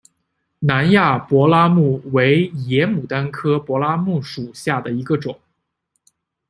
[0.61, 5.39] 南亚柏拉木为野牡丹科柏拉木属下的一个种。